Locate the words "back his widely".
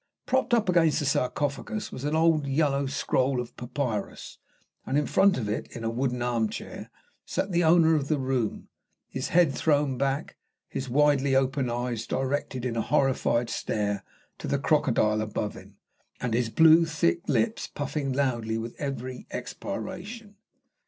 9.99-11.35